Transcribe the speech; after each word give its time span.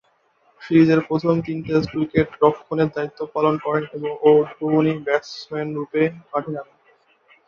সিরিজের 0.61 0.99
প্রথম 1.07 1.33
তিন 1.45 1.57
টেস্টে 1.65 1.95
উইকেট 1.97 2.29
রক্ষণের 2.43 2.89
দায়িত্ব 2.95 3.19
পালন 3.35 3.55
করেন 3.65 3.83
ও 4.21 4.29
উদ্বোধনী 4.41 4.93
ব্যাটসম্যানরূপে 5.05 6.01
মাঠে 6.29 6.51
নামেন। 6.55 6.77